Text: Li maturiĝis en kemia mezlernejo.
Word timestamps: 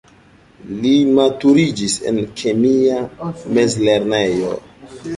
Li 0.85 0.93
maturiĝis 1.19 1.99
en 2.13 2.19
kemia 2.41 3.07
mezlernejo. 3.59 4.55